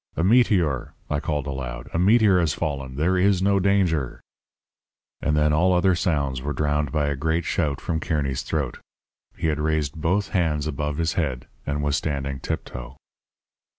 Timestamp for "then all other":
5.37-5.93